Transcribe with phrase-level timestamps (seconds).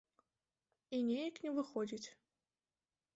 [0.95, 2.03] І неяк не выходзіць.